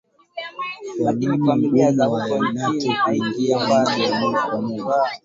[1.01, 4.15] kwa nini kuna ugumu kwa nato kuingia moja
[4.49, 5.19] kwa moja